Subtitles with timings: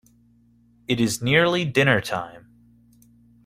[0.87, 2.49] It is nearly dinner-time.